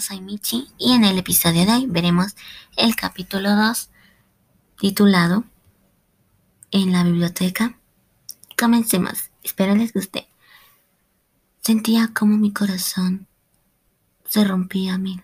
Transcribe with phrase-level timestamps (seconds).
[0.00, 2.34] soy Michi y en el episodio de hoy veremos
[2.76, 3.88] el capítulo 2
[4.76, 5.44] titulado
[6.72, 7.78] En la biblioteca.
[8.58, 10.26] Comencemos, espero les guste.
[11.60, 13.28] Sentía como mi corazón
[14.24, 15.22] se rompía a mil,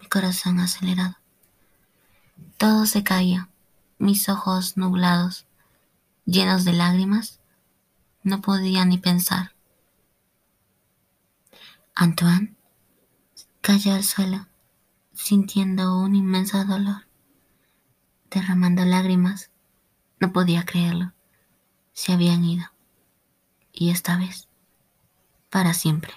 [0.00, 1.16] mi corazón acelerado.
[2.58, 3.48] Todo se caía,
[3.98, 5.46] mis ojos nublados,
[6.26, 7.40] llenos de lágrimas,
[8.22, 9.52] no podía ni pensar.
[11.96, 12.54] Antoine
[13.64, 14.46] cayó al suelo,
[15.14, 17.06] sintiendo un inmenso dolor,
[18.30, 19.50] derramando lágrimas.
[20.20, 21.14] No podía creerlo.
[21.94, 22.66] Se habían ido.
[23.72, 24.48] Y esta vez,
[25.48, 26.12] para siempre.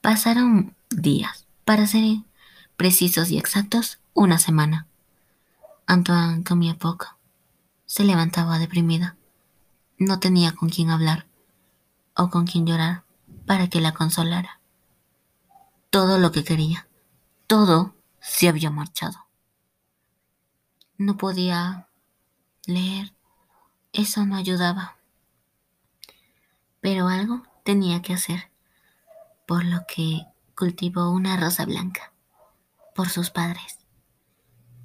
[0.00, 2.02] Pasaron días, para ser
[2.76, 4.88] precisos y exactos, una semana.
[5.86, 7.06] Antoine comía poco.
[7.86, 9.16] Se levantaba deprimida.
[9.96, 11.28] No tenía con quién hablar
[12.16, 13.04] o con quién llorar
[13.46, 14.57] para que la consolara
[15.98, 16.86] todo lo que quería.
[17.48, 19.26] Todo se había marchado.
[20.96, 21.88] No podía
[22.66, 23.12] leer.
[23.92, 24.96] Eso no ayudaba.
[26.80, 28.48] Pero algo tenía que hacer,
[29.44, 30.24] por lo que
[30.56, 32.12] cultivó una rosa blanca
[32.94, 33.80] por sus padres.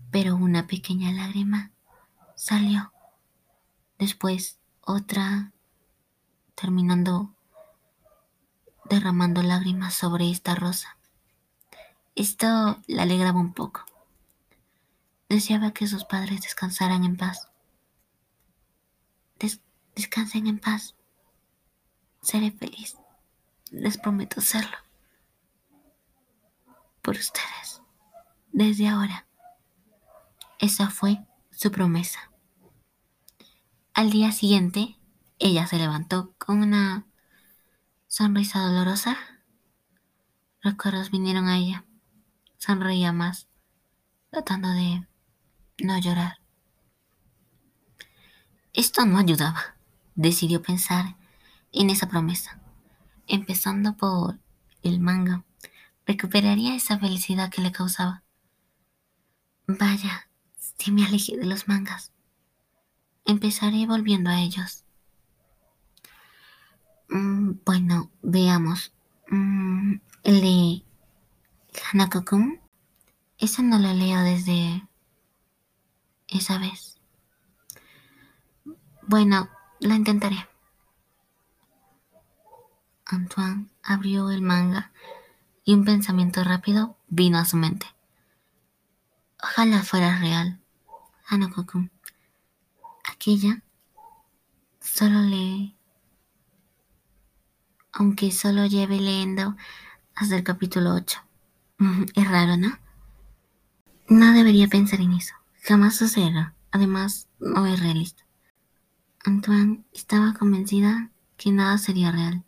[0.09, 1.69] Pero una pequeña lágrima
[2.33, 2.91] salió.
[3.99, 5.51] Después otra,
[6.55, 7.35] terminando
[8.89, 10.97] derramando lágrimas sobre esta rosa.
[12.15, 13.85] Esto la alegraba un poco.
[15.29, 17.49] Deseaba que sus padres descansaran en paz.
[19.95, 20.95] descansen en paz.
[22.21, 22.97] Seré feliz.
[23.69, 24.77] Les prometo serlo.
[27.01, 27.81] Por ustedes.
[28.51, 29.27] Desde ahora.
[30.59, 31.19] Esa fue
[31.51, 32.31] su promesa.
[33.93, 34.97] Al día siguiente,
[35.39, 37.05] ella se levantó con una
[38.07, 39.17] sonrisa dolorosa.
[40.61, 41.85] Recuerdos vinieron a ella.
[42.65, 43.49] Sonreía más,
[44.29, 45.05] tratando de
[45.83, 46.37] no llorar.
[48.71, 49.75] Esto no ayudaba.
[50.15, 51.17] Decidió pensar
[51.73, 52.61] en esa promesa.
[53.27, 54.39] Empezando por
[54.81, 55.43] el manga,
[56.05, 58.23] recuperaría esa felicidad que le causaba.
[59.67, 62.13] Vaya, si me alejé de los mangas.
[63.25, 64.85] Empezaré volviendo a ellos.
[67.09, 68.93] Mm, bueno, veamos.
[69.27, 70.82] Mm, el de
[71.93, 72.59] Hanako-kun.
[73.37, 74.81] Ese no lo leo desde
[76.27, 76.97] esa vez.
[79.03, 79.47] Bueno,
[79.79, 80.49] lo intentaré.
[83.05, 84.91] Antoine abrió el manga
[85.63, 87.85] y un pensamiento rápido vino a su mente.
[89.43, 90.59] Ojalá fuera real.
[91.27, 91.91] Hanako-kun.
[93.03, 93.61] Aquella
[94.81, 95.75] solo le
[97.91, 99.55] aunque solo lleve leyendo
[100.15, 101.23] hasta el capítulo 8.
[102.15, 102.77] Es raro, ¿no?
[104.07, 105.33] No debería pensar en eso.
[105.63, 106.55] Jamás sucederá.
[106.71, 108.25] Además, no es realista.
[109.23, 112.43] Antoine estaba convencida que nada sería real.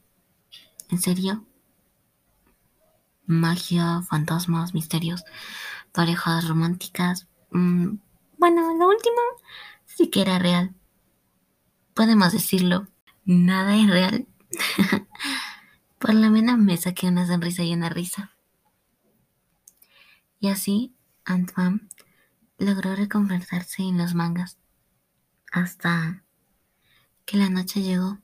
[0.89, 1.45] ¿En serio?
[3.25, 5.23] Magia, fantasmas, misterios,
[5.91, 7.27] parejas románticas.
[7.51, 7.95] Mm,
[8.37, 9.21] bueno, lo último
[9.85, 10.75] sí que era real.
[11.93, 12.87] Podemos decirlo.
[13.23, 14.27] Nada es real.
[15.99, 18.34] Por la menos me saqué una sonrisa y una risa.
[20.45, 20.93] Y así,
[21.25, 21.81] Antoine
[22.59, 24.59] logró reconvertirse en los mangas
[25.51, 26.23] hasta
[27.25, 28.19] que la noche llegó.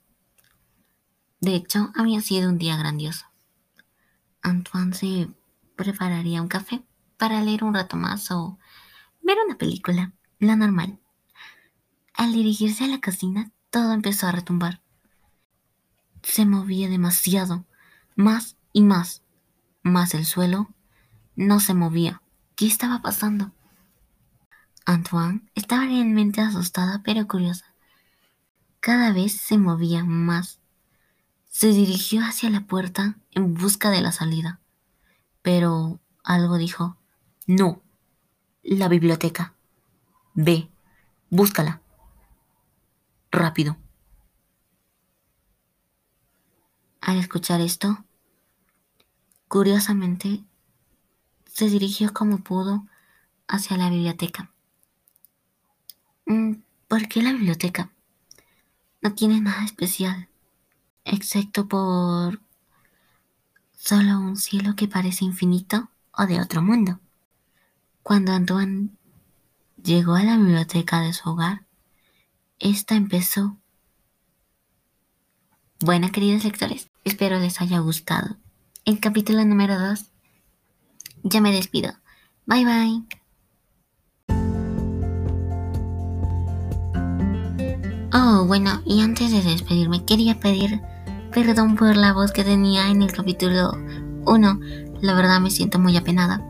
[1.40, 3.26] De hecho, había sido un día grandioso.
[4.44, 5.32] Antoine se
[5.76, 6.84] prepararía un café
[7.18, 8.60] para leer un rato más o
[9.24, 11.00] ver una película, la normal.
[12.14, 14.80] Al dirigirse a la cocina, todo empezó a retumbar
[16.22, 17.66] se movía demasiado,
[18.16, 19.24] más y más,
[19.82, 20.70] más el suelo
[21.36, 22.21] no se movía.
[22.62, 23.52] ¿Qué estaba pasando?
[24.86, 27.74] Antoine estaba realmente asustada pero curiosa.
[28.80, 30.60] Cada vez se movía más.
[31.50, 34.60] Se dirigió hacia la puerta en busca de la salida.
[35.42, 36.98] Pero algo dijo,
[37.48, 37.82] no,
[38.62, 39.56] la biblioteca.
[40.36, 40.70] Ve,
[41.32, 41.82] búscala.
[43.32, 43.76] Rápido.
[47.02, 48.06] Al escuchar esto,
[49.48, 50.44] curiosamente,
[51.62, 52.88] se dirigió como pudo
[53.48, 54.52] hacia la biblioteca.
[56.26, 56.54] Mm,
[56.88, 57.92] ¿Por qué la biblioteca?
[59.04, 60.28] No tiene nada especial,
[61.06, 62.42] excepto por
[63.78, 67.00] solo un cielo que parece infinito o de otro mundo.
[68.02, 68.90] Cuando Antoine
[69.84, 71.64] llegó a la biblioteca de su hogar,
[72.58, 73.56] esta empezó.
[75.80, 78.36] Bueno, queridos lectores, espero les haya gustado
[78.84, 80.11] el capítulo número 2.
[81.24, 81.94] Ya me despido.
[82.46, 83.22] Bye bye.
[88.14, 90.82] Oh, bueno, y antes de despedirme quería pedir
[91.32, 93.72] perdón por la voz que tenía en el capítulo
[94.26, 94.60] 1.
[95.02, 96.46] La verdad me siento muy apenada.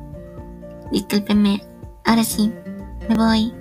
[0.91, 1.63] Discúlpenme.
[2.03, 2.51] Ahora sí,
[3.07, 3.61] me voy.